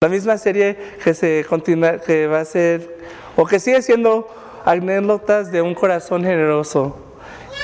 [0.00, 2.88] La misma serie que se continúa, que va a ser,
[3.34, 4.28] o que sigue siendo
[4.64, 6.96] anécdotas de un corazón generoso.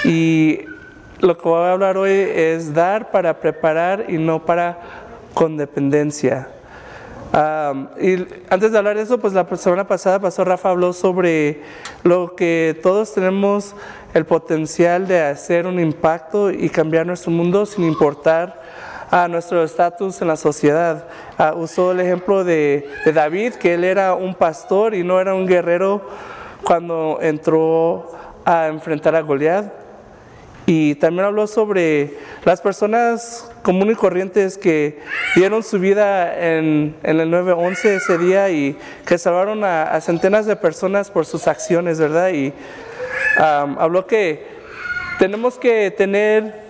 [0.05, 0.63] Y
[1.21, 4.81] lo que voy a hablar hoy es dar para preparar y no para
[5.33, 6.49] condependencia.
[8.01, 11.63] y antes de hablar de eso, pues la semana pasada pasó Rafa habló sobre
[12.03, 13.77] lo que todos tenemos
[14.13, 18.61] el potencial de hacer un impacto y cambiar nuestro mundo sin importar
[19.11, 21.07] a nuestro estatus en la sociedad.
[21.39, 25.47] Ah, usó el ejemplo de, David, que él era un pastor y no era un
[25.47, 26.03] guerrero
[26.63, 28.13] cuando entró
[28.45, 29.73] a enfrentar a Goliat.
[30.67, 34.99] Y también habló sobre las personas comunes y corrientes que
[35.37, 41.11] dieron su vida en, el 9-11 ese día y que salvaron a, centenas de personas
[41.11, 42.31] por sus acciones, ¿verdad?
[42.31, 42.55] Y
[43.37, 44.47] habló que
[45.19, 46.64] tenemos que tener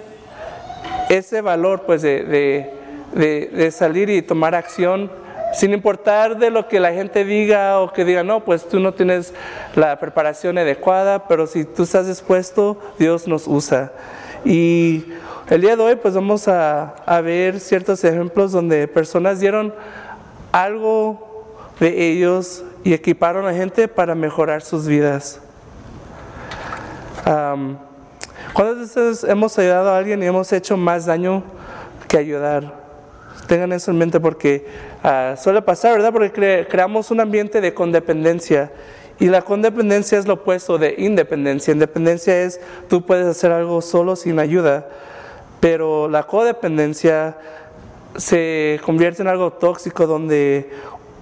[1.08, 2.72] ese valor pues de,
[3.14, 5.10] de, salir y tomar acción
[5.52, 8.92] sin importar de lo que la gente diga o que diga, no, pues tú no
[8.92, 9.32] tienes
[9.77, 13.92] la preparación adecuada, pero si tú estás dispuesto, Dios nos usa.
[14.44, 15.05] Y
[15.48, 19.72] el día de hoy pues vamos a, a ver ciertos ejemplos donde personas dieron
[20.50, 21.44] algo
[21.78, 25.41] de ellos y equiparon a gente para mejorar sus vidas.
[28.55, 31.42] ¿Cuántas veces hemos ayudado a alguien y hemos hecho más daño
[32.06, 32.84] que ayudar?
[33.48, 34.64] Tengan eso en mente porque
[35.02, 36.12] ah, suele pasar, ¿verdad?
[36.12, 38.70] Porque creamos un ambiente de condependencia.
[39.19, 41.72] Y la condependencia es lo opuesto de independencia.
[41.72, 44.86] Independencia es tú puedes hacer algo solo sin ayuda,
[45.59, 47.36] pero la codependencia
[48.16, 50.71] se convierte en algo tóxico donde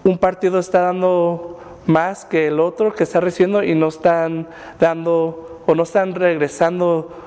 [0.04, 5.62] un partido está dando más que el otro que está recibiendo y no están dando
[5.64, 7.21] o no están regresando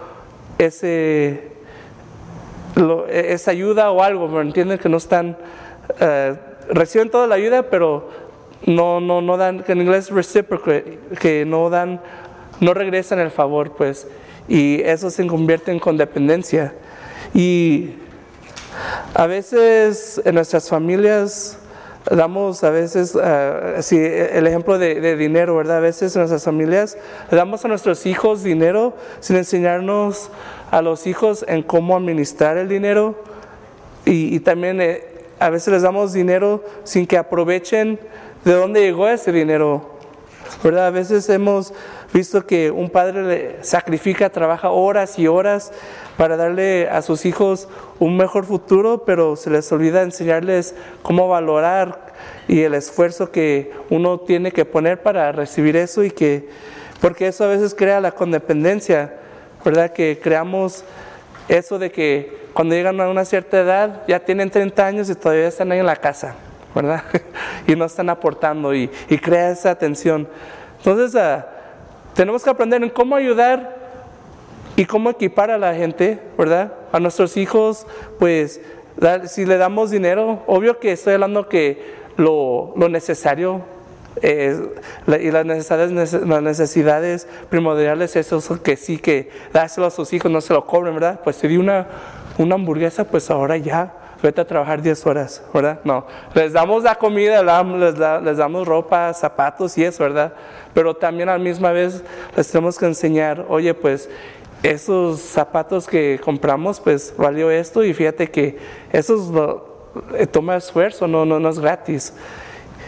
[0.57, 1.51] ese,
[3.07, 4.77] e, esa ayuda o algo, ¿me entienden?
[4.77, 5.37] Que no están,
[5.99, 6.35] eh,
[6.69, 8.09] reciben toda la ayuda, pero
[8.65, 12.01] no, no, no dan, que en inglés reciprocate, que no dan,
[12.59, 14.07] no regresan el favor, pues,
[14.47, 16.73] y eso se convierte en condependencia.
[17.33, 17.91] Y
[19.13, 21.59] a veces en nuestras familias,
[22.11, 25.77] damos a veces, uh, el ejemplo de, dinero, ¿verdad?
[25.77, 26.97] A veces en nuestras familias
[27.31, 30.29] damos a nuestros hijos dinero sin enseñarnos
[30.71, 33.15] a los hijos en cómo administrar el dinero
[34.05, 35.03] y, también eh,
[35.39, 37.99] a veces les damos dinero sin que aprovechen
[38.43, 39.89] de dónde llegó ese dinero,
[40.63, 40.87] ¿verdad?
[40.87, 41.73] A veces hemos
[42.15, 45.73] visto que un padre le sacrifica, trabaja horas y horas
[46.15, 47.67] para darle a sus hijos
[47.99, 52.13] un mejor futuro, pero se les olvida enseñarles cómo valorar
[52.47, 56.47] y el esfuerzo que uno tiene que poner para recibir eso y que,
[57.01, 59.15] porque eso a veces crea la condependencia,
[59.65, 59.91] ¿verdad?
[59.91, 60.85] Que creamos
[61.49, 65.49] eso de que cuando llegan a una cierta edad ya tienen 30 años y todavía
[65.49, 66.35] están ahí en la casa,
[66.73, 67.03] ¿verdad?
[67.67, 68.87] y no están aportando y,
[69.21, 70.29] crea esa tensión.
[70.77, 71.54] Entonces, ah,
[72.15, 73.77] tenemos que aprender en cómo ayudar
[74.75, 76.73] y cómo equipar a la gente, ¿verdad?
[76.91, 77.85] A nuestros hijos,
[78.19, 78.61] pues
[79.27, 83.61] si le damos dinero, obvio que estoy hablando que lo, necesario
[84.21, 90.41] y las necesidades, las necesidades primordiales, eso que sí, que dárselo a sus hijos, no
[90.41, 91.19] se lo cobren, ¿verdad?
[91.23, 91.87] Pues si di una,
[92.37, 93.93] una hamburguesa, pues ahora ya,
[94.25, 95.79] vete a trabajar 10 horas, ¿verdad?
[95.83, 100.33] No, les damos la comida, les, les damos ropa, zapatos y eso, ¿verdad?
[100.73, 102.03] Pero también a la misma vez
[102.35, 104.09] les tenemos que enseñar, oye, pues
[104.63, 108.57] esos zapatos que compramos, pues valió esto y fíjate que
[108.91, 109.75] eso lo,
[110.17, 112.13] eh, toma esfuerzo, no, no, no es gratis.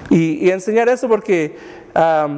[0.09, 1.57] Y, enseñar eso porque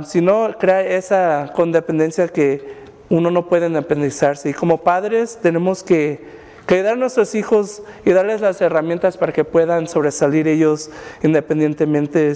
[0.06, 2.80] si no crea esa condependencia que
[3.10, 4.50] uno no puede independizarse.
[4.50, 6.39] Y como padres tenemos que,
[6.70, 10.92] que ayudar a nuestros hijos y darles las herramientas para que puedan sobresalir ellos
[11.24, 12.32] independientemente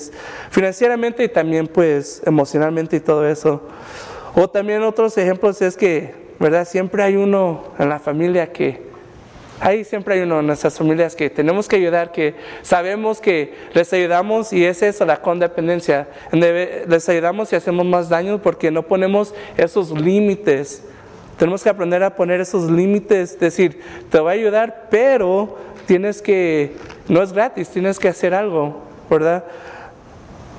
[0.50, 3.62] financieramente y también pues emocionalmente y todo eso.
[4.34, 6.68] O también otros ejemplos es que ¿verdad?
[6.68, 8.82] Siempre hay uno en la familia que,
[9.60, 12.34] hay siempre hay uno en nuestras familias que tenemos que ayudar, que
[12.64, 16.08] sabemos que les ayudamos y es eso, la condependencia.
[16.32, 20.84] Les ayudamos y hacemos más daño porque no ponemos esos límites.
[21.38, 26.76] Tenemos que aprender a poner esos límites, decir, te voy a ayudar, pero tienes que,
[27.08, 29.44] no es gratis, tienes que hacer algo, ¿verdad?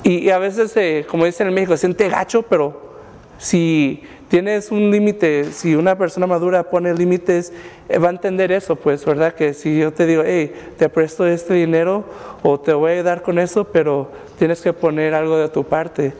[0.03, 2.93] Y, a veces, eh, como dicen en México, siente gacho, pero
[3.39, 7.53] si tienes un límite, si una persona madura pone límites,
[7.89, 9.35] eh, va a entender eso, pues, ¿verdad?
[9.35, 12.05] Que si yo te digo, hey, te presto este dinero
[12.43, 16.13] o te voy a ayudar con eso, pero tienes que poner algo de tu parte.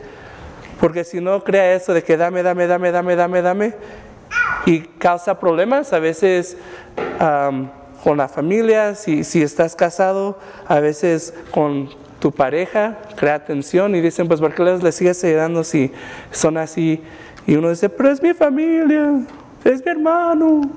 [0.79, 3.73] Porque si no crea eso de que dame, dame, dame, dame, dame, dame,
[4.65, 6.57] y causa problemas, a veces
[8.03, 10.37] con la familia, si, si estás casado,
[10.67, 11.89] a veces con
[12.19, 15.91] tu pareja, crea tensión y dicen, pues, ¿por qué les, les sigues ayudando si
[16.31, 17.01] son así?
[17.47, 19.21] Y uno dice, pero es mi familia,
[19.63, 20.61] es mi hermano.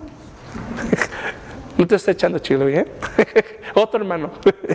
[1.79, 2.89] No te estoy echando chilo, ¿bien?
[3.75, 4.33] Otro hermano.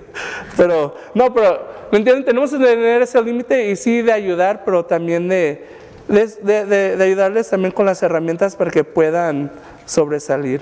[0.56, 2.24] pero, no, pero, ¿me entienden?
[2.24, 5.68] Tenemos que tener ese límite y sí de ayudar, pero también de,
[6.08, 9.52] de, ayudarles también con las herramientas para que puedan
[9.86, 10.62] sobresalir.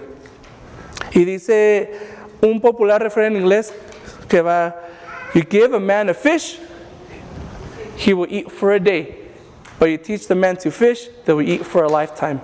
[1.13, 1.91] Y dice
[2.41, 3.73] un popular refrán en inglés
[4.27, 4.75] que va,
[5.33, 6.59] you give a man a fish,
[7.97, 9.17] he will eat for a day.
[9.79, 12.39] But you teach the man to fish, they will eat for a lifetime.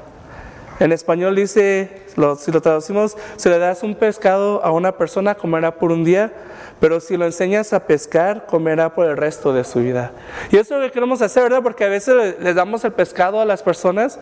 [0.80, 1.90] En español dice,
[2.38, 6.34] si lo traducimos, si le das un pescado a una persona, comerá por un día,
[6.80, 10.12] pero si lo enseñas a pescar, comerá por el resto de su vida.
[10.52, 11.62] Y eso es lo que queremos hacer, ¿verdad?
[11.62, 14.20] Porque a veces les damos el pescado a las personas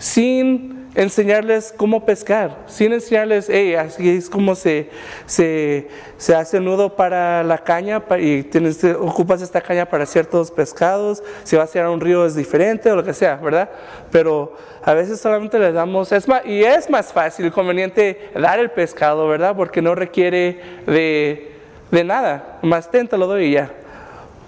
[0.00, 4.90] sin enseñarles cómo pescar, sin enseñarles, hey, así es como se,
[5.26, 11.22] se, se hace nudo para la caña y tienes, ocupas esta caña para ciertos pescados,
[11.44, 13.70] si vas a ir a un río es diferente o lo que sea, ¿verdad?
[14.10, 18.58] Pero a veces solamente les damos, es más, y es más fácil y conveniente dar
[18.58, 19.54] el pescado, ¿verdad?
[19.54, 21.52] Porque no requiere de,
[21.90, 23.70] de nada, más ten, te lo doy y ya.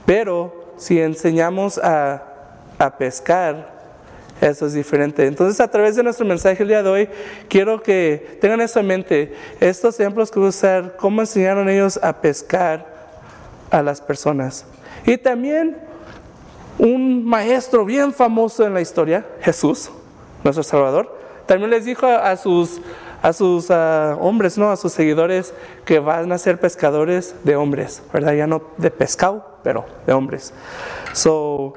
[0.06, 2.22] Pero si enseñamos a,
[2.78, 3.71] a pescar,
[4.42, 5.24] eso es diferente.
[5.26, 7.08] Entonces, a través de nuestro mensaje el día de hoy,
[7.48, 9.34] quiero que tengan eso en mente.
[9.60, 12.86] Estos ejemplos que usar, cómo enseñaron ellos a pescar
[13.70, 14.66] a las personas.
[15.06, 15.76] Y también
[16.78, 19.90] un maestro bien famoso en la historia, Jesús,
[20.42, 21.16] nuestro Salvador,
[21.46, 22.80] también les dijo a, sus,
[23.22, 24.72] a sus hombres, ¿no?
[24.72, 25.54] a sus seguidores,
[25.84, 28.32] que van a ser pescadores de hombres, ¿verdad?
[28.32, 30.52] Ya no de pescado, pero de hombres.
[31.12, 31.74] So,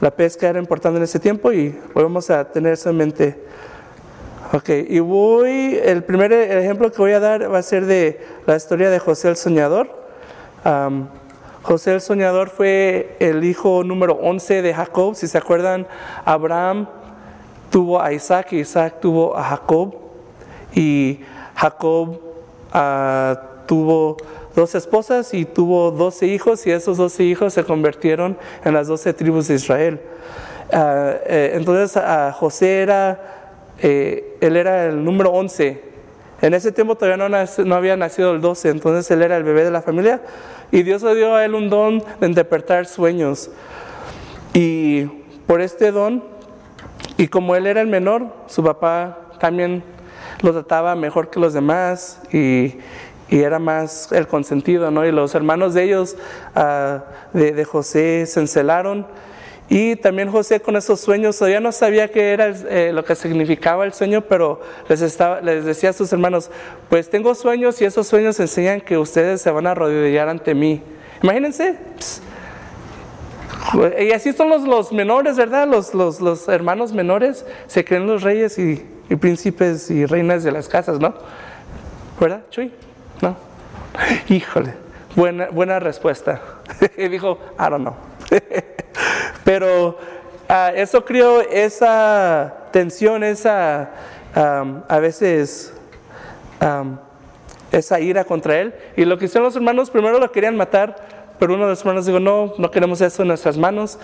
[0.00, 3.44] la pesca era importante en ese tiempo y vamos a tener eso en mente.
[4.52, 8.56] Ok, y voy, el primer ejemplo que voy a dar va a ser de la
[8.56, 9.90] historia de José el Soñador.
[11.62, 15.14] José el Soñador fue el hijo número 11 de Jacob.
[15.14, 15.86] Si se acuerdan,
[16.24, 16.88] Abraham
[17.70, 19.94] tuvo a Isaac y Isaac tuvo a Jacob.
[20.74, 21.20] Y
[21.54, 22.20] Jacob
[22.72, 24.16] uh, tuvo
[24.58, 29.14] dos esposas y tuvo doce hijos y esos doce hijos se convirtieron en las doce
[29.14, 30.00] tribus de Israel.
[30.72, 32.02] Ah, eh, entonces
[32.34, 35.80] José era, eh, él era el número once.
[36.42, 37.28] En ese tiempo todavía no,
[37.64, 40.22] no había nacido el doce, entonces él era el bebé de la familia
[40.72, 43.50] y Dios le dio a él un don de interpretar sueños.
[44.54, 45.04] Y
[45.46, 46.24] por este don,
[47.16, 49.84] y como él era el menor, su papá también
[50.42, 52.74] lo trataba mejor que los demás y,
[53.30, 55.04] y era más el consentido, ¿no?
[55.04, 56.16] Y los hermanos de ellos,
[56.54, 59.06] ah, de, José, se encelaron.
[59.68, 63.84] Y también José con esos sueños, todavía no sabía qué era eh, lo que significaba
[63.84, 66.50] el sueño, pero les, estaba, les decía a sus hermanos,
[66.88, 70.82] pues tengo sueños y esos sueños enseñan que ustedes se van a rodear ante mí.
[71.22, 71.76] Imagínense.
[74.00, 75.68] Y así son los, los menores, ¿verdad?
[75.68, 80.52] Los, los, los, hermanos menores se creen los reyes y, y príncipes y reinas de
[80.52, 81.12] las casas, ¿no?
[82.18, 82.72] ¿Verdad, Chuy?
[83.20, 83.36] ¿No?
[84.28, 84.74] Híjole,
[85.16, 86.40] buena, buena respuesta.
[86.96, 87.96] y dijo, I don't know.
[89.44, 89.98] Pero
[90.48, 93.90] uh, eso creó esa tensión, esa,
[94.34, 95.72] a veces,
[97.72, 98.74] esa ira contra él.
[98.96, 100.96] Y lo que hicieron los hermanos, primero lo querían matar,
[101.38, 103.98] pero uno de los hermanos dijo, no, no queremos eso en nuestras manos.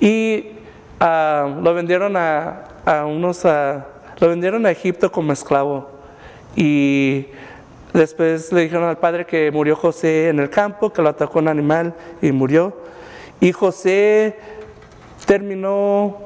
[0.00, 0.52] Y
[1.00, 5.90] uh, lo vendieron a, a unos, lo vendieron a Egipto como esclavo.
[6.56, 7.28] Y
[7.92, 11.48] Después le dijeron al padre que murió José en el campo, que lo atacó un
[11.48, 12.76] animal y murió.
[13.40, 14.36] Y José
[15.26, 16.18] terminó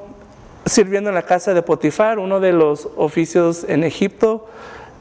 [0.66, 4.46] sirviendo en la casa de Potifar, uno de los oficios en Egipto,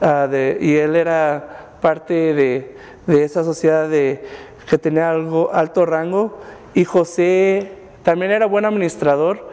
[0.00, 2.76] ah, y él era parte de,
[3.08, 4.24] esa sociedad de,
[4.68, 6.38] que tenía algo alto rango.
[6.72, 9.50] Y José también era buen administrador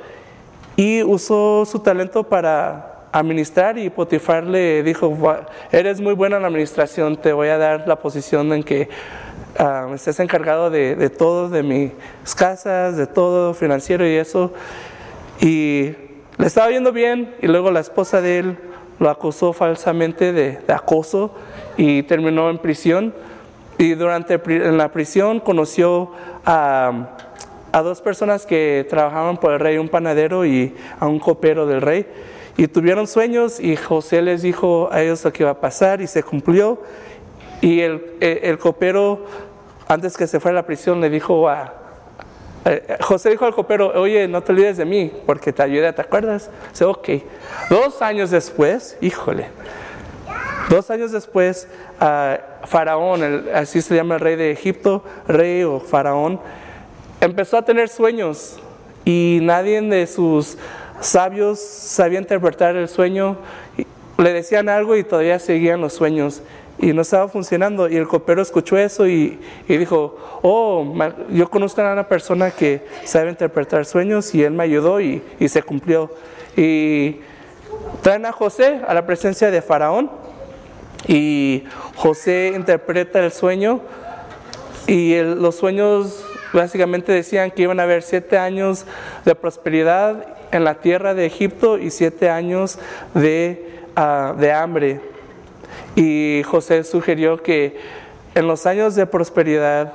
[0.75, 5.17] y usó su talento para administrar y Potifar le dijo,
[5.71, 8.89] eres muy buena en la administración, te voy a dar la posición en que
[9.59, 11.91] ah, estés encargado de, todo, de mis
[12.35, 14.53] casas, de todo financiero y eso.
[15.39, 15.93] Y
[16.37, 18.57] le estaba yendo bien y luego la esposa de él
[18.99, 21.33] lo acusó falsamente de, acoso
[21.77, 23.13] y terminó en prisión.
[23.77, 26.11] Y durante en la prisión conoció
[26.45, 27.17] a,
[27.71, 31.81] a dos personas que trabajaban por el rey, un panadero y a un copero del
[31.81, 32.05] rey.
[32.57, 36.07] Y tuvieron sueños y José les dijo a ellos lo que iba a pasar y
[36.07, 36.81] se cumplió.
[37.61, 39.25] Y el, el, copero,
[39.87, 41.73] antes que se fuera a la prisión, le dijo a...
[42.65, 46.01] Eh, José dijo al copero, oye, no te olvides de mí, porque te ayudé, ¿te
[46.01, 46.49] acuerdas?
[46.71, 47.09] Dice, ok.
[47.69, 49.47] Dos años después, híjole,
[50.69, 51.67] dos años después,
[52.65, 56.39] Faraón, así se llama el rey de Egipto, rey o Faraón,
[57.21, 58.57] empezó a tener sueños
[59.05, 60.57] y nadie de sus
[60.99, 63.37] sabios sabía interpretar el sueño.
[64.17, 66.41] Le decían algo y todavía seguían los sueños
[66.79, 67.87] y no estaba funcionando.
[67.87, 70.93] Y el copero escuchó eso y, dijo, oh,
[71.29, 75.63] yo conozco a una persona que sabe interpretar sueños y él me ayudó y, se
[75.63, 76.11] cumplió.
[76.57, 77.19] Y
[78.01, 80.11] traen a José a la presencia de Faraón
[81.07, 81.63] y
[81.95, 83.81] José interpreta el sueño
[84.87, 88.85] y los sueños básicamente decían que iban a haber siete años
[89.25, 92.77] de prosperidad en la tierra de Egipto y siete años
[93.13, 94.99] de, ah, hambre.
[95.95, 97.77] Y José sugirió que
[98.35, 99.93] en los años de prosperidad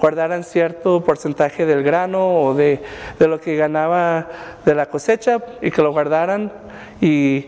[0.00, 2.80] guardaran cierto porcentaje del grano o de,
[3.18, 4.28] de, lo que ganaba
[4.64, 6.52] de la cosecha y que lo guardaran.
[7.00, 7.46] Y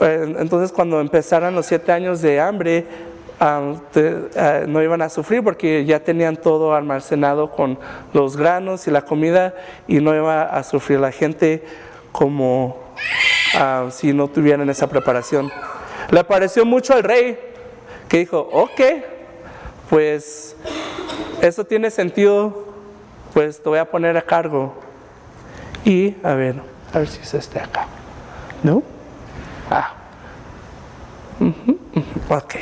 [0.00, 2.86] entonces cuando empezaran los siete años de hambre,
[3.40, 7.78] eh, no iban a sufrir porque ya tenían todo almacenado con
[8.12, 9.54] los granos y la comida
[9.86, 11.64] y no iba a sufrir la gente
[12.12, 12.76] como
[13.56, 15.50] ah, si no tuvieran esa preparación.
[16.10, 17.38] Le pareció mucho al rey
[18.08, 18.80] que dijo, ok,
[19.90, 20.56] pues
[21.42, 22.66] eso tiene sentido,
[23.32, 24.74] pues te voy a poner a cargo.
[25.84, 26.56] Y a ver,
[26.92, 27.86] a ver si es este acá.
[28.62, 28.82] ¿No?
[29.70, 29.92] Ah.
[32.30, 32.54] Ok.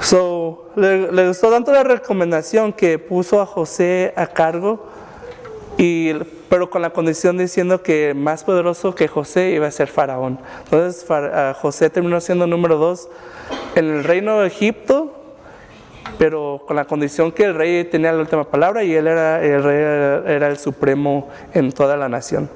[0.00, 4.86] So, le, gustó tanto la recomendación que puso a José a cargo,
[5.76, 6.14] y,
[6.48, 10.38] pero con la condición diciendo que más poderoso que José iba a ser Faraón.
[10.64, 11.04] Entonces
[11.60, 13.08] José terminó siendo número dos
[13.74, 15.14] en el reino de Egipto,
[16.18, 19.62] pero con la condición que el rey tenía la última palabra y él era el
[19.62, 19.76] rey
[20.26, 22.48] era el supremo en toda la nación.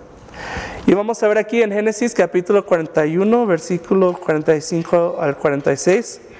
[0.86, 6.31] Y vamos a ver aquí en Génesis capítulo 41, versículo 45 al 46.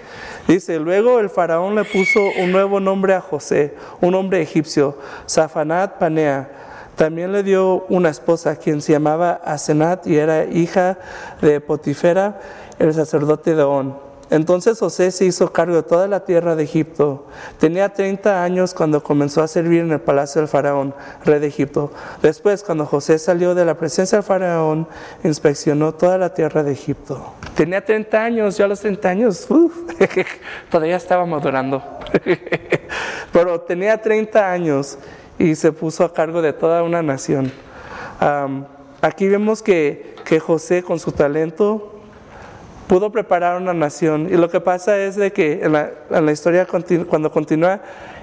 [0.49, 5.99] Dice, luego el faraón le puso un nuevo nombre a José, un hombre egipcio, Safanat
[5.99, 6.51] Panea.
[6.97, 10.99] También le dio una esposa, quien se llamaba Asenat y era hija
[11.41, 12.41] de Potifera,
[12.79, 14.12] el sacerdote de On.
[14.33, 17.27] Entonces José se hizo cargo de toda la tierra de Egipto.
[17.61, 21.93] Tenía 30 años cuando comenzó a servir en el palacio del faraón, rey de Egipto.
[22.23, 24.89] Después, cuando José salió de la presencia del faraón,
[25.23, 27.35] inspeccionó toda la tierra de Egipto.
[27.55, 29.47] Tenía 30 años, yo a los 30 años,
[30.71, 31.83] todavía estaba madurando.
[33.35, 34.97] Pero tenía 30 años
[35.39, 37.53] y se puso a cargo de toda una nación.
[39.03, 41.92] aquí vemos que José con su talento
[42.93, 44.29] pudo preparar una nación.
[44.31, 46.67] Y lo que pasa es de que en la, historia
[47.09, 47.81] cuando continúa,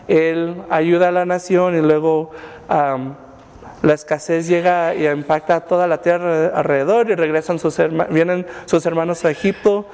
[0.08, 2.30] él ayuda a la nación y luego
[2.70, 8.86] la escasez llega y impacta a toda la tierra alrededor y regresan sus vienen sus
[8.86, 9.88] hermanos a Egipto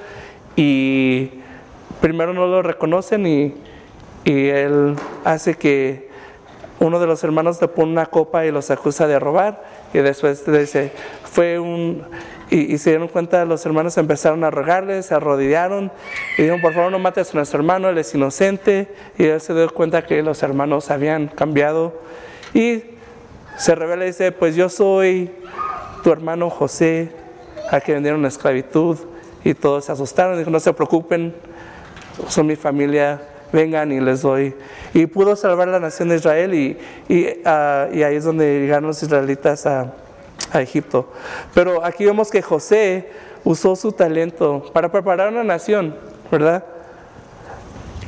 [0.57, 1.29] y
[2.01, 3.53] primero no lo reconocen y,
[4.25, 6.09] y él hace que
[6.81, 9.63] uno de los hermanos le pone una copa y los acusa de robar
[9.93, 10.91] y después dice,
[11.23, 12.03] fue un,
[12.49, 15.91] y, se dieron cuenta, los hermanos empezaron a rogarle, se arrodillaron
[16.37, 18.87] y dijeron, por favor no mates a nuestro hermano, él es inocente.
[19.17, 21.99] Y él se dio cuenta que los hermanos habían cambiado.
[22.53, 22.83] Y
[23.57, 25.31] se revela y dice, pues yo soy
[26.03, 27.09] tu hermano José,
[27.71, 28.97] a quien vendieron la esclavitud.
[29.43, 31.33] Y todos se asustaron, dijo, no se preocupen,
[32.27, 33.21] son mi familia,
[33.51, 34.53] vengan y les doy.
[34.93, 36.77] Y pudo salvar la nación de Israel y,
[37.09, 39.93] y, ah, y ahí es donde llegaron los israelitas a
[40.51, 41.11] a Egipto.
[41.53, 43.09] Pero aquí vemos que José
[43.43, 45.95] usó su talento para preparar una nación,
[46.31, 46.63] ¿verdad?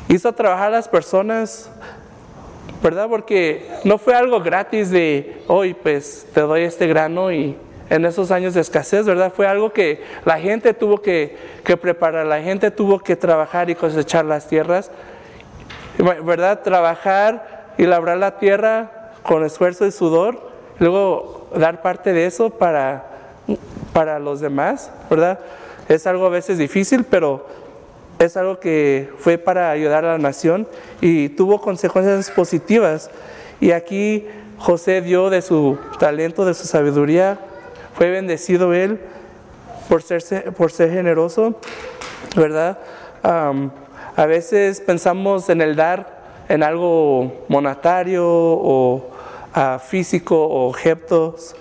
[0.09, 1.69] Hizo trabajar a las personas,
[2.81, 3.07] ¿verdad?
[3.09, 7.57] Porque no fue algo gratis de, hoy pues te doy este grano y
[7.89, 9.31] en esos años de escasez, ¿verdad?
[9.33, 13.75] Fue algo que la gente tuvo que, que preparar, la gente tuvo que trabajar y
[13.75, 14.91] cosechar las tierras,
[16.23, 16.61] ¿verdad?
[16.63, 23.05] Trabajar y labrar la tierra con esfuerzo y sudor, luego dar parte de eso para,
[23.93, 25.39] para los demás, ¿verdad?
[25.87, 27.45] Es algo a veces difícil, pero
[28.19, 30.67] es algo que fue para ayudar a la nación
[31.01, 33.09] y tuvo consecuencias positivas.
[33.59, 34.27] Y aquí
[34.57, 37.37] José dio de su talento, de su sabiduría,
[37.93, 38.99] fue bendecido él
[39.87, 41.59] por ser, por ser generoso,
[42.35, 42.79] ¿verdad?
[43.23, 46.17] a veces pensamos en el dar
[46.49, 49.16] en algo monetario o
[49.79, 51.55] físico o objetos,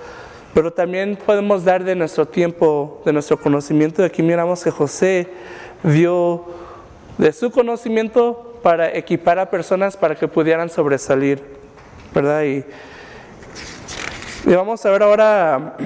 [0.52, 4.04] pero también podemos dar de nuestro tiempo, de nuestro conocimiento.
[4.04, 5.28] Aquí miramos que José
[5.82, 6.44] dio
[7.18, 11.42] de su conocimiento para equipar a personas para que pudieran sobresalir,
[12.14, 12.42] ¿verdad?
[12.44, 12.64] Y,
[14.44, 15.76] vamos a ver ahora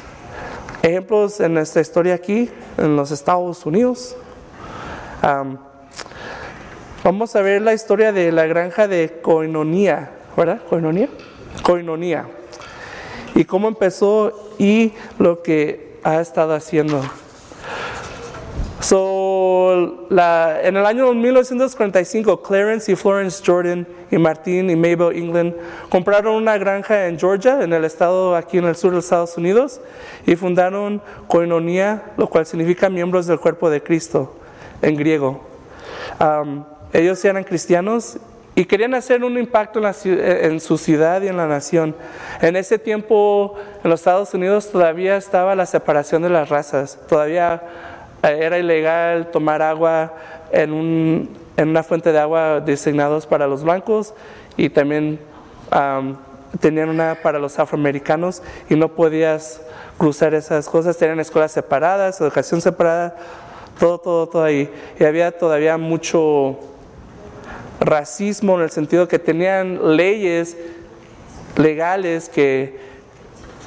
[0.82, 4.16] ejemplos en nuestra historia aquí, en los Estados Unidos.
[7.04, 10.60] vamos a ver la historia de la granja de Coinonía, ¿verdad?
[10.68, 11.08] Coinonía.
[11.62, 12.26] Coinonía.
[13.34, 17.02] Y cómo empezó y lo que ha estado haciendo.
[18.80, 25.54] So, la, en el año 1945, Clarence y Florence Jordan y Martin y Mabel England
[25.88, 29.80] compraron una granja en Georgia, en el estado aquí en el sur de Estados Unidos,
[30.26, 34.36] y fundaron Koinonia, lo cual significa miembros del cuerpo de Cristo
[34.80, 35.40] en griego.
[36.92, 38.18] Ellos eran cristianos
[38.58, 41.94] y querían hacer un impacto en, la, en, su ciudad y en la nación.
[42.40, 47.62] En ese tiempo, en los Estados Unidos todavía estaba la separación de las razas, todavía
[48.24, 50.12] eh, era ilegal tomar agua
[50.50, 54.12] en, una fuente de agua designados para los blancos
[54.56, 55.20] y también
[56.58, 59.60] tenían una para los afroamericanos y no podías
[59.98, 63.14] cruzar esas cosas, tenían escuelas separadas, educación separada,
[63.78, 64.68] todo, todo, todo ahí.
[64.98, 66.58] Y había todavía mucho
[67.80, 70.56] racismo en el sentido que tenían leyes
[71.56, 72.78] legales que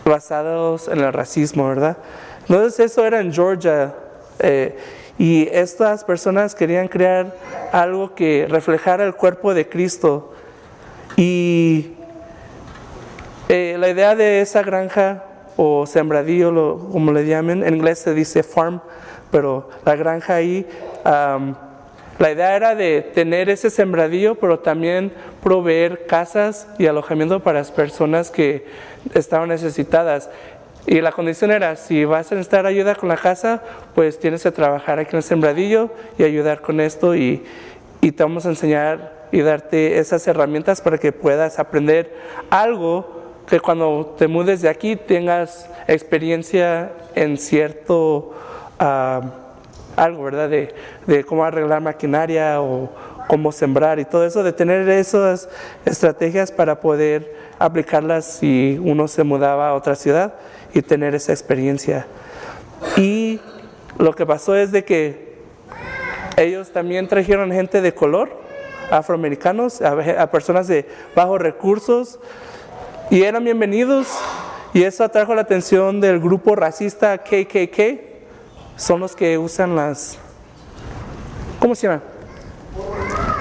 [0.05, 1.97] basados en el racismo, ¿verdad?
[2.41, 3.93] Entonces eso era en Georgia,
[4.39, 4.75] eh,
[5.17, 7.35] y estas personas querían crear
[7.71, 10.33] algo que reflejara el cuerpo de Cristo.
[11.15, 11.93] Y
[13.47, 15.23] eh, la idea de esa granja
[15.57, 16.49] o sembradío,
[16.91, 18.81] como le llamen, en inglés se dice farm,
[19.29, 20.67] pero la granja ahí,
[22.21, 25.11] la idea era de tener ese sembradío, pero también
[25.41, 28.63] proveer casas y alojamiento para las personas que
[29.15, 30.29] estaban necesitadas.
[30.85, 33.63] Y la condición era, si vas a necesitar ayuda con la casa,
[33.95, 37.43] pues tienes que trabajar aquí en el sembradillo y ayudar con esto y,
[38.01, 42.15] y te vamos a enseñar y darte esas herramientas para que puedas aprender
[42.51, 48.35] algo que cuando te mudes de aquí tengas experiencia en cierto
[48.77, 49.40] ah,
[49.95, 50.49] algo, ¿verdad?
[50.49, 50.73] De,
[51.07, 52.89] de, cómo arreglar maquinaria o
[53.27, 55.49] cómo sembrar y todo eso, de tener esas
[55.85, 60.33] estrategias para poder aplicarlas si uno se mudaba a otra ciudad
[60.73, 62.07] y tener esa experiencia.
[62.97, 63.39] Y
[63.97, 65.31] lo que pasó es de que
[66.37, 68.29] ellos también trajeron gente de color,
[68.89, 72.19] afroamericanos, a, personas de bajos recursos,
[73.09, 74.07] y eran bienvenidos.
[74.73, 78.10] Y eso atrajo la atención del grupo racista KKK.
[78.75, 80.17] Son los que usan las...
[81.59, 82.01] ¿Cómo se llama?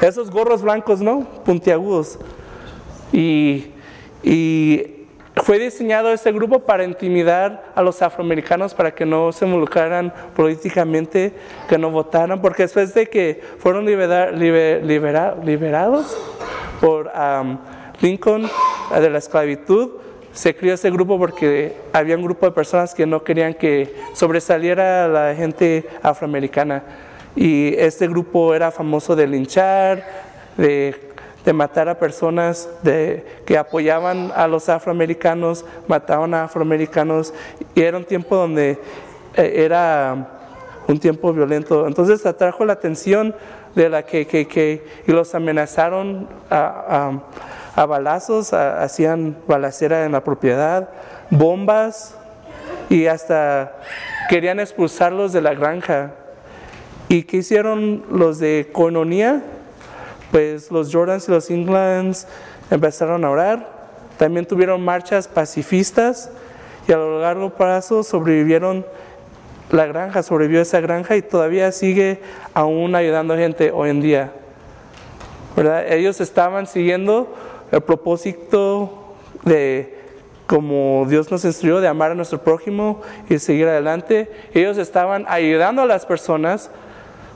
[0.03, 1.27] Esos gorros blancos, ¿no?
[1.45, 2.19] Puntiagudos.
[3.13, 3.73] Y,
[4.23, 10.13] y fue diseñado este grupo para intimidar a los afroamericanos para que no se involucraran
[10.35, 11.33] políticamente,
[11.69, 14.35] que no votaran, porque después de que fueron liberados
[16.81, 17.11] por
[18.01, 18.49] Lincoln
[18.95, 19.91] de la esclavitud,
[20.33, 25.09] se creó ese grupo porque había un grupo de personas que no querían que sobresaliera
[25.09, 26.83] la gente afroamericana.
[27.37, 30.05] Y este grupo era famoso de linchar,
[30.57, 37.33] de matar a personas que apoyaban a los afroamericanos, mataban a afroamericanos,
[37.75, 38.79] y era un tiempo donde
[39.35, 40.29] eh, era
[40.87, 41.87] un tiempo violento.
[41.87, 43.35] Entonces atrajo la atención
[43.75, 47.21] de la que, y los amenazaron a,
[47.87, 50.89] balazos, hacían balacera en la propiedad,
[51.31, 52.17] bombas
[52.89, 53.73] y hasta
[54.29, 56.13] querían expulsarlos de la granja.
[57.09, 59.43] ¿Y qué hicieron los de Cononía?
[60.31, 62.27] pues los Jordans y los Englands
[62.71, 63.81] empezaron a orar.
[64.17, 66.31] También tuvieron marchas pacifistas
[66.87, 68.85] y a lo largo plazo sobrevivieron
[69.71, 72.21] la granja, sobrevivió esa granja y todavía sigue
[72.55, 74.33] aún ayudando a gente hoy en día.
[75.57, 75.91] ¿verdad?
[75.93, 77.35] Ellos estaban siguiendo
[77.71, 79.99] el propósito de
[80.47, 84.29] como Dios nos instruyó de amar a nuestro prójimo y seguir adelante.
[84.53, 86.73] Ellos estaban ayudando a las personas,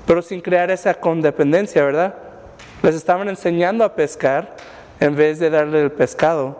[0.04, 2.16] pero sin crear esa condependencia, ¿verdad?
[2.82, 4.56] Les estaban enseñando a pescar
[4.98, 6.58] en vez de darle el pescado.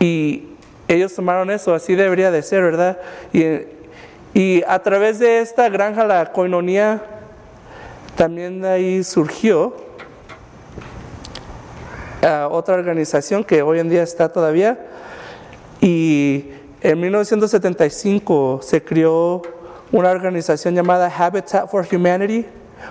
[0.00, 0.48] Y
[0.88, 2.98] ellos tomaron eso, así debería de ser, ¿verdad?
[4.34, 7.02] Y, a través de esta granja, la coinonía,
[8.16, 9.76] también de ahí surgió
[12.22, 14.78] ah, otra organización que hoy en día está todavía.
[15.80, 16.46] Y
[16.80, 19.42] en 1975 se creó
[19.90, 22.46] una organización llamada Habitat for Humanity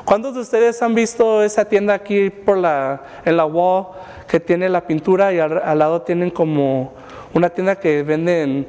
[0.06, 3.88] ¿Cuántos de ustedes han visto esa tienda aquí por la, en la wall
[4.28, 6.94] que tiene la pintura y al, lado tienen como
[7.34, 8.68] una tienda que venden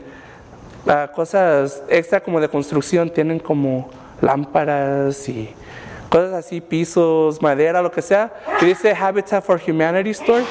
[0.87, 3.09] ah, cosas extra como de construcción?
[3.11, 3.89] Tienen como
[4.21, 5.51] lámparas y
[6.13, 10.45] cosas así, pisos, madera, lo que sea, que dice Habitat for Humanity Store,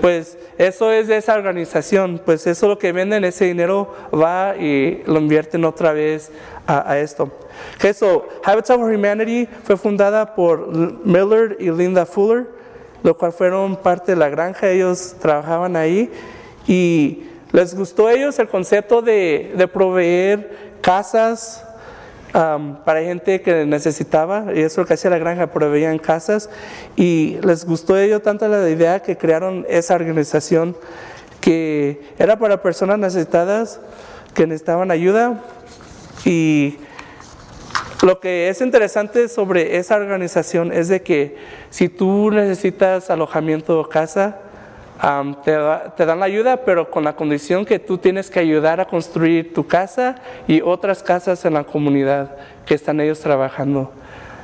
[0.00, 5.04] pues eso es de esa organización, pues eso lo que venden, ese dinero va y
[5.06, 6.32] lo invierten otra vez
[6.66, 7.30] a, esto.
[7.76, 10.74] Okay, so Habitat for Humanity fue fundada por
[11.06, 12.48] Miller y Linda Fuller,
[13.04, 16.10] lo cual fueron parte de la granja, ellos trabajaban ahí
[16.66, 21.64] y les gustó a ellos el concepto de, de proveer casas,
[22.84, 26.50] para gente que necesitaba, y eso es lo que hacía la granja, proveían casas,
[26.94, 30.76] y les gustó ello tanto la idea que crearon esa organización
[31.40, 33.80] que era para personas necesitadas
[34.34, 35.44] que necesitaban ayuda,
[36.26, 36.76] y
[38.02, 41.36] lo que es interesante sobre esa organización es de que
[41.70, 44.40] si tú necesitas alojamiento o casa,
[45.44, 49.52] te, dan la ayuda, pero con la condición que tú tienes que ayudar a construir
[49.52, 50.16] tu casa
[50.48, 53.92] y otras casas en la comunidad que están ellos trabajando.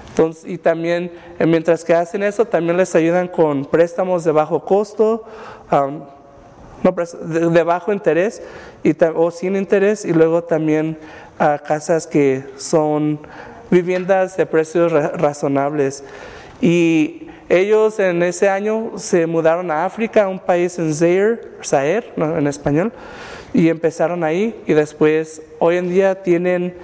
[0.08, 4.62] Entonces, y también, eh, mientras que hacen eso, también les ayudan con préstamos de bajo
[4.62, 5.24] costo,
[5.70, 8.42] no, de, bajo interés
[8.82, 10.98] y, o sin interés, y luego también
[11.38, 13.20] a casas que son
[13.70, 16.04] viviendas de precios razonables.
[16.60, 22.12] Y ellos en ese año se mudaron a África, a un país en Zaire, Zaire
[22.16, 22.92] en español,
[23.52, 26.74] y empezaron ahí y después hoy en día tienen,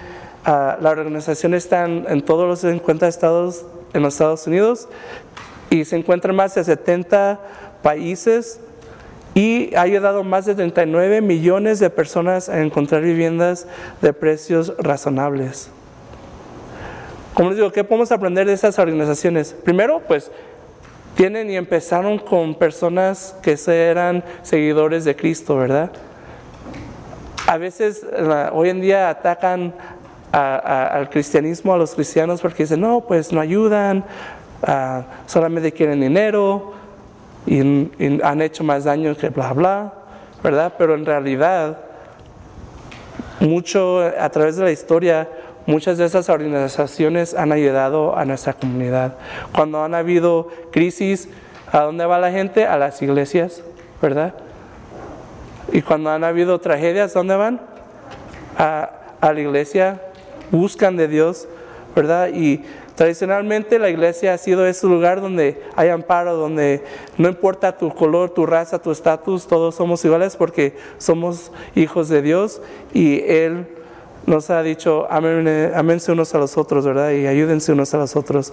[0.46, 4.88] uh, la organización está en, todos los 50 estados en los Estados Unidos
[5.70, 7.40] y se encuentran más de 70
[7.82, 8.60] países
[9.34, 13.66] y ha ayudado más de 39 millones de personas a encontrar viviendas
[14.02, 15.70] de precios razonables.
[17.34, 19.54] Como les digo, ¿qué podemos aprender de esas organizaciones?
[19.64, 20.32] Primero, pues
[21.18, 25.90] tienen y empezaron con personas que eran seguidores de Cristo, ¿verdad?
[27.48, 28.06] A veces
[28.52, 29.74] hoy en día atacan
[30.30, 34.04] al cristianismo, a los cristianos, porque dicen, no, pues no ayudan,
[35.26, 36.74] solamente quieren dinero
[37.46, 39.94] y, y han hecho más daño que bla, bla,
[40.40, 40.74] ¿verdad?
[40.78, 41.80] Pero en realidad,
[43.40, 45.28] mucho a través de la historia,
[45.68, 49.18] Muchas de esas organizaciones han ayudado a nuestra comunidad.
[49.54, 51.28] Cuando han habido crisis,
[51.70, 52.64] ¿a dónde va la gente?
[52.64, 53.62] A las iglesias,
[54.00, 54.32] ¿verdad?
[55.70, 57.60] Y cuando han habido tragedias, ¿dónde van?
[58.56, 60.00] A, la iglesia,
[60.50, 61.46] buscan de Dios,
[61.94, 62.30] ¿verdad?
[62.32, 66.82] Y tradicionalmente la iglesia ha sido ese lugar donde hay amparo, donde
[67.18, 72.22] no importa tu color, tu raza, tu estatus, todos somos iguales porque somos hijos de
[72.22, 72.62] Dios
[72.94, 73.66] y Él
[74.28, 77.10] nos ha dicho, amense unos a los otros, ¿verdad?
[77.12, 78.52] Y ayúdense unos a los otros.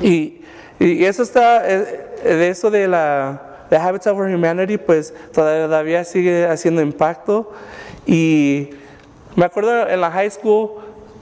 [0.00, 0.40] Y,
[0.80, 6.46] y eso está, eh, de eso de la de Habitat for Humanity, pues todavía sigue
[6.46, 7.52] haciendo impacto.
[8.06, 8.70] Y
[9.36, 10.70] me acuerdo en la high school,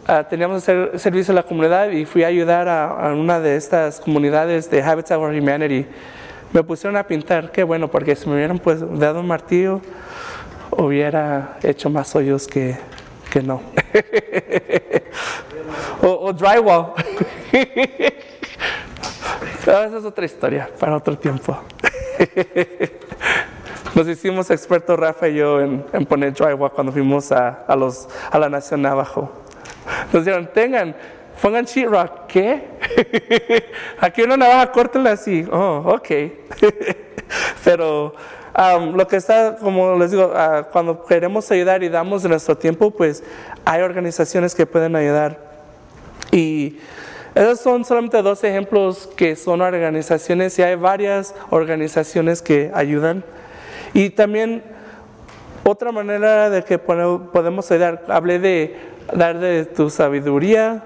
[0.08, 3.56] uh, teníamos hacer servicio a la comunidad y fui a ayudar a, a, una de
[3.56, 5.84] estas comunidades de Habitat for Humanity.
[6.52, 9.82] Me pusieron a pintar, qué bueno, porque si me hubieran pues, dado un martillo,
[10.70, 12.76] hubiera hecho más hoyos que,
[13.30, 13.60] que no.
[16.02, 16.94] o, drywall.
[19.60, 21.58] esa es otra historia para otro tiempo.
[23.94, 28.38] Nos hicimos expertos Rafa y yo en, poner drywall cuando fuimos a, a, los, a
[28.38, 29.30] la nación abajo.
[30.12, 30.94] Nos dijeron, tengan,
[31.40, 32.26] pongan sheetrock.
[32.26, 32.76] ¿Qué?
[34.00, 35.46] Aquí una navaja, córtenla así.
[35.50, 36.08] Oh, ok.
[37.64, 38.14] Pero
[38.94, 43.22] lo que está, como les digo, ah, cuando queremos ayudar y damos nuestro tiempo, pues
[43.64, 45.38] hay organizaciones que pueden ayudar.
[46.32, 46.78] Y
[47.34, 53.22] esos son solamente dos ejemplos que son organizaciones y hay varias organizaciones que ayudan.
[53.92, 54.62] Y también
[55.62, 58.76] otra manera de que podemos ayudar, hablé de
[59.12, 60.82] dar de tu sabiduría,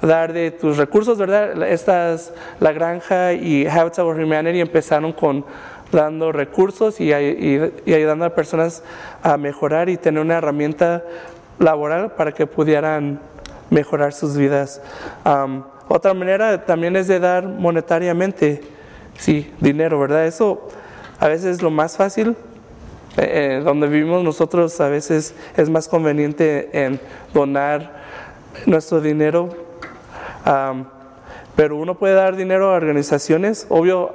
[0.00, 1.62] dar de tus recursos, ¿verdad?
[1.64, 5.44] Estas, la granja y Habitat for Humanity empezaron con
[5.92, 8.82] dando recursos y, ayudando a personas
[9.22, 11.04] a mejorar y tener una herramienta
[11.58, 13.20] laboral para que pudieran
[13.70, 14.80] mejorar sus vidas.
[15.88, 18.62] otra manera también es de dar monetariamente,
[19.18, 20.26] sí, dinero, ¿verdad?
[20.26, 20.68] Eso
[21.18, 22.36] a veces es lo más fácil.
[23.16, 27.00] Eh, eh, donde vivimos nosotros a veces es más conveniente en
[27.34, 28.00] donar
[28.66, 29.48] nuestro dinero
[31.60, 34.14] pero uno puede dar dinero a organizaciones, obvio,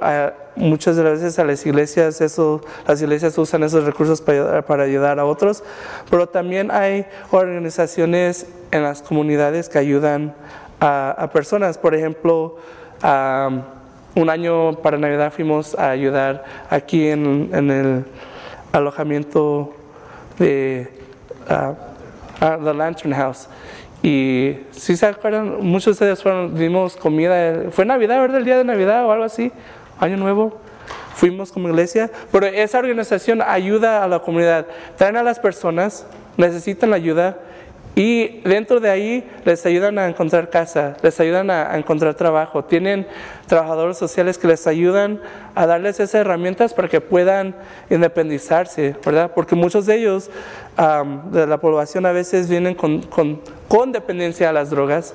[0.56, 5.20] muchas de las veces a las iglesias, eso, las iglesias usan esos recursos para, ayudar
[5.20, 5.62] a otros,
[6.10, 10.34] pero también hay organizaciones en las comunidades que ayudan
[10.80, 11.78] a, personas.
[11.78, 12.56] Por ejemplo,
[13.04, 18.04] un año para Navidad fuimos a ayudar aquí en, el
[18.72, 19.72] alojamiento
[20.36, 20.90] de
[22.40, 23.48] The Lantern House.
[24.06, 28.38] Y si se acuerdan, muchos de ustedes fueron, dimos comida, fue Navidad, ¿verdad?
[28.38, 29.50] El día de Navidad o algo así,
[29.98, 30.60] Año Nuevo.
[31.16, 34.66] Fuimos como iglesia, pero esa organización ayuda a la comunidad.
[34.96, 37.36] Traen a las personas, necesitan la ayuda
[37.98, 42.62] y dentro de ahí les ayudan a encontrar casa, les ayudan a, encontrar trabajo.
[42.62, 43.06] Tienen
[43.46, 45.18] trabajadores sociales que les ayudan
[45.54, 47.56] a darles esas herramientas para que puedan
[47.88, 49.32] independizarse, ¿verdad?
[49.34, 50.30] Porque muchos de ellos,
[51.30, 55.14] de la población, a veces vienen con, con, dependencia a las drogas.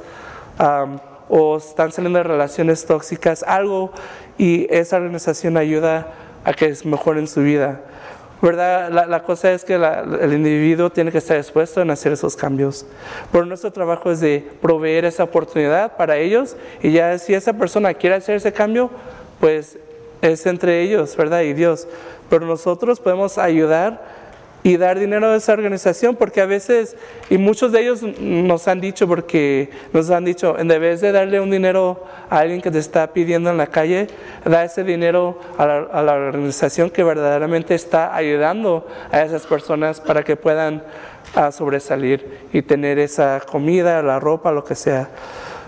[1.30, 3.92] o están saliendo de relaciones tóxicas, algo,
[4.40, 6.14] y esa organización ayuda
[6.44, 7.82] a que mejoren su vida.
[8.42, 9.08] ¿Verdad?
[9.08, 12.86] La, cosa es que el individuo tiene que estar dispuesto en hacer esos cambios.
[13.32, 17.94] Pero nuestro trabajo es de proveer esa oportunidad para ellos y ya si esa persona
[17.94, 18.90] quiere hacer ese cambio,
[19.40, 19.78] pues
[20.22, 21.42] es entre ellos, ¿verdad?
[21.42, 21.88] Y Dios.
[22.30, 24.21] Pero nosotros podemos ayudar
[24.64, 26.96] y dar dinero a esa organización, porque a veces,
[27.30, 31.40] y muchos de ellos nos han dicho, porque nos han dicho, en vez de darle
[31.40, 34.08] un dinero a alguien que te está pidiendo en la calle,
[34.46, 40.36] da ese dinero a la, organización que verdaderamente está ayudando a esas personas para que
[40.36, 40.84] puedan
[41.36, 45.10] ah, sobresalir y tener esa comida, la ropa, lo que sea.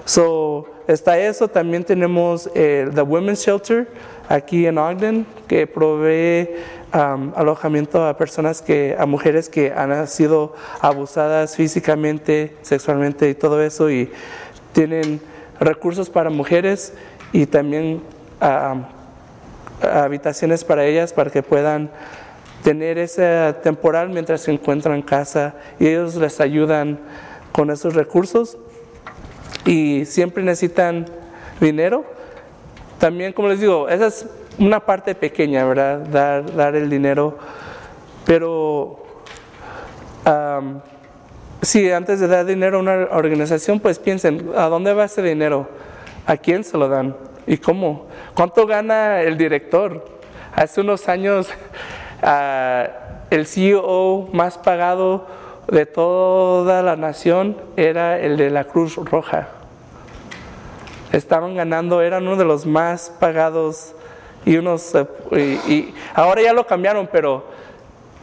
[0.06, 3.88] So, está eso, también tenemos el The Women's Shelter
[4.30, 6.50] aquí en Ogden, que provee
[6.94, 13.90] alojamiento a personas que, a mujeres que han sido abusadas físicamente, sexualmente y todo eso,
[13.90, 14.12] y
[14.74, 15.20] tienen
[15.60, 16.94] recursos para mujeres
[17.32, 18.04] y también
[19.82, 21.90] habitaciones para ellas para que puedan
[22.64, 27.00] tener ese temporal mientras se encuentran en casa y ellos les ayudan
[27.52, 28.58] con esos recursos
[29.66, 31.06] y siempre necesitan
[31.60, 32.06] dinero.
[33.00, 34.26] También, como les digo, esa es
[34.60, 36.00] una parte pequeña, ¿verdad?
[36.00, 37.38] Dar, dar el dinero.
[38.26, 39.04] Pero
[41.62, 45.68] si antes de dar dinero a una organización, pues piensen, ¿a dónde va ese dinero?
[46.26, 47.16] ¿A quién se lo dan?
[47.48, 48.08] ¿Y cómo?
[48.34, 50.06] ¿Cuánto gana el director?
[50.56, 51.50] Hace unos años
[52.22, 52.88] ah,
[53.30, 55.26] el CEO más pagado
[55.68, 59.50] de toda la nación era el de la Cruz Roja.
[61.12, 63.94] Estaban ganando, eran uno de los más pagados
[64.46, 64.94] y unos
[65.32, 67.64] y, ahora ya lo cambiaron, pero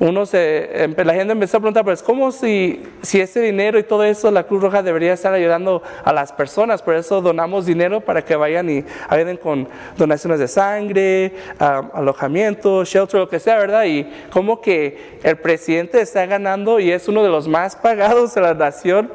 [0.01, 4.03] uno se, la gente empezó a preguntar, pues ¿cómo si, si ese dinero y todo
[4.03, 6.81] eso la Cruz Roja debería estar ayudando a las personas?
[6.81, 13.21] Por eso donamos dinero para que vayan y ayuden con donaciones de sangre, alojamiento, shelter,
[13.21, 13.85] lo que sea, ¿verdad?
[13.85, 18.41] Y como que el presidente está ganando y es uno de los más pagados de
[18.41, 19.13] la nación.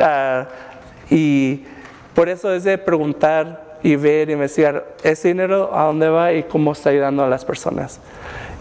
[0.00, 0.48] Ah,
[1.10, 1.62] y
[2.14, 6.72] por eso es de preguntar y ver, investigar ese dinero a dónde va y cómo
[6.72, 8.00] está ayudando a las personas.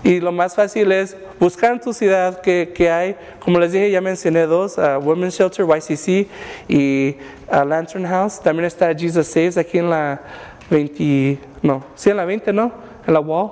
[0.04, 3.90] Y lo más fácil es buscar en tu ciudad que, que hay, como les dije,
[3.90, 6.28] ya mencioné dos, uh, Women's Shelter, YCC
[6.68, 7.18] y
[7.52, 8.40] uh, Lantern House.
[8.40, 10.22] También está Jesus Saves aquí en la
[10.70, 12.72] 20, no, sí en la 20, ¿no?
[13.06, 13.52] En la wall.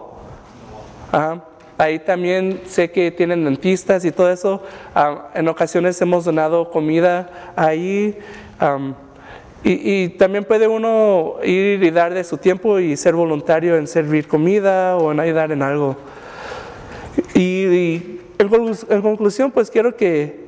[1.77, 4.61] Ahí también sé que tienen dentistas y todo eso.
[4.95, 8.17] Uh, en ocasiones hemos donado comida ahí.
[8.61, 8.93] Um,
[9.67, 14.27] y, también puede uno ir y dar de su tiempo y ser voluntario en servir
[14.27, 15.97] comida o en ayudar en algo.
[17.33, 20.45] Y, en, conclusión, pues quiero que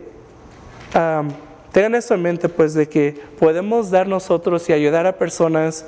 [1.72, 5.88] tengan esto en mente, pues de que podemos dar nosotros y ayudar a personas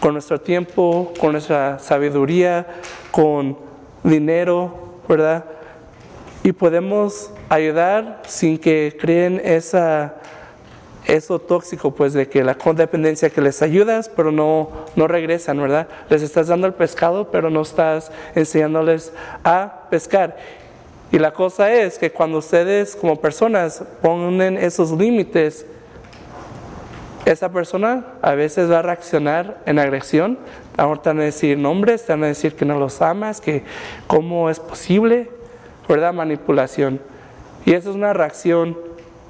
[0.00, 2.66] con nuestro tiempo, con nuestra sabiduría,
[3.10, 3.58] con
[4.02, 4.72] dinero,
[5.06, 5.44] ¿verdad?
[6.42, 10.21] Y podemos ayudar sin que creen esa
[11.06, 15.88] eso tóxico, pues de que la codependencia que les ayudas, pero no, no regresan, ¿verdad?
[16.08, 19.12] Les estás dando el pescado, pero no estás enseñándoles
[19.44, 20.36] a pescar.
[21.10, 25.66] Y la cosa es que cuando ustedes como personas ponen esos límites,
[27.24, 30.38] esa persona a veces va a reaccionar en agresión,
[30.76, 33.62] ahorita van a decir nombres, te van a decir que no los amas, que
[34.06, 35.30] cómo es posible,
[35.88, 36.12] ¿verdad?
[36.12, 37.00] Manipulación.
[37.64, 38.76] Y eso es una reacción,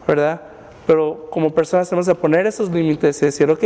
[0.07, 0.41] ¿verdad?
[0.87, 3.65] Pero como personas tenemos que poner esos límites y decir, ok,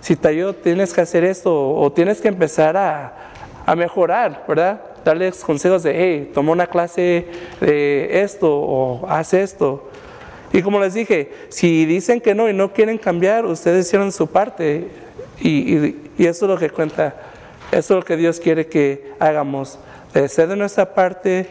[0.00, 3.32] si te ayudo tienes que hacer esto o tienes que empezar a,
[3.64, 4.80] a mejorar, ¿verdad?
[5.04, 7.26] Darles consejos de, hey, toma una clase
[7.60, 9.88] de esto o haz esto.
[10.52, 14.26] Y como les dije, si dicen que no y no quieren cambiar, ustedes hicieron su
[14.26, 14.88] parte
[15.40, 15.76] y,
[16.18, 17.14] y, eso es lo que cuenta,
[17.70, 19.78] eso es lo que Dios quiere que hagamos,
[20.12, 21.48] de ser de nuestra parte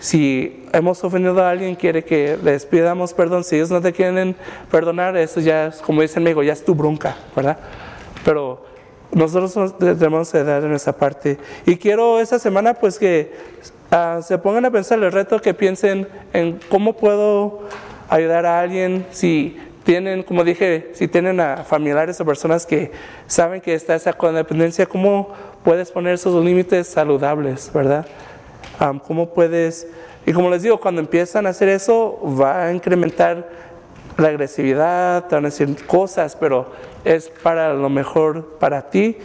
[0.00, 3.44] si hemos ofendido a alguien, quiere que les pidamos perdón.
[3.44, 4.36] Si ellos no te quieren
[4.70, 7.58] perdonar, eso ya es, como dicen amigo, ya es tu bronca, ¿verdad?
[8.24, 8.64] Pero
[9.12, 11.38] nosotros debemos de dar nuestra parte.
[11.66, 13.32] Y quiero esta semana pues que
[13.92, 17.60] uh, se pongan a pensar el reto, que piensen en cómo puedo
[18.08, 22.90] ayudar a alguien si tienen, como dije, si tienen a familiares o personas que
[23.26, 25.28] saben que está esa codependencia, ¿cómo
[25.62, 28.06] puedes poner esos límites saludables, verdad?
[29.06, 29.86] ¿Cómo puedes?
[30.26, 33.48] Y como les digo, cuando empiezan a hacer eso, va a incrementar
[34.16, 36.66] la agresividad, te van a decir cosas, pero
[37.04, 39.16] es para lo mejor para ti,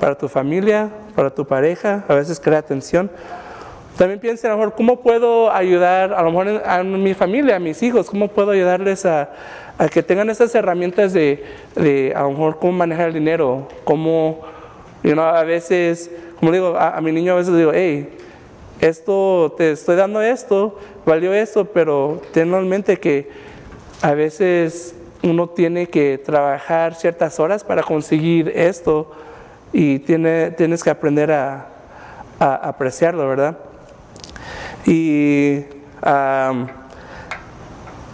[0.00, 3.10] para tu familia, para tu pareja, a veces crea tensión.
[3.96, 7.58] También piensa a lo mejor, ¿cómo puedo ayudar a lo mejor a mi familia, a
[7.58, 8.08] mis hijos?
[8.08, 9.30] ¿Cómo puedo ayudarles a,
[9.92, 11.44] que tengan esas herramientas de,
[11.74, 13.66] de, a lo mejor, cómo manejar el dinero?
[13.82, 14.40] Cómo,
[15.02, 18.08] you know, a veces, como digo, a, a mi niño a veces digo, hey,
[18.80, 23.30] esto, te estoy dando esto, valió esto, pero ten en mente que
[24.02, 29.10] a veces uno tiene que trabajar ciertas horas para conseguir esto
[29.72, 31.74] y tiene, tienes que aprender a,
[32.40, 33.58] apreciarlo, ¿verdad?
[34.86, 35.64] Y,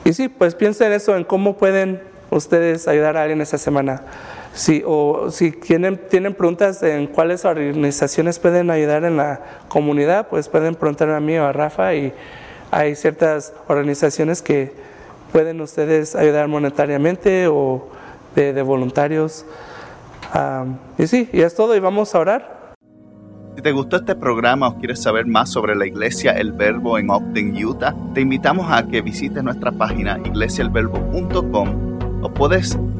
[0.03, 2.01] y sí, pues piensen eso, en cómo pueden
[2.31, 4.03] ustedes ayudar a alguien esta semana.
[4.55, 10.49] Si, o si tienen, tienen preguntas en cuáles organizaciones pueden ayudar en la comunidad, pues
[10.49, 12.13] pueden preguntar a mí o a Rafa y
[12.71, 14.73] hay ciertas organizaciones que
[15.33, 17.89] pueden ustedes ayudar monetariamente o
[18.37, 19.45] de, voluntarios.
[20.99, 22.75] y sí, y es todo y vamos a orar.
[23.57, 27.11] Si te gustó este programa o quieres saber más sobre la iglesia El Verbo en
[27.11, 32.77] Ogden, Utah, te invitamos a que visites nuestra página iglesiaelverbo.com o puedes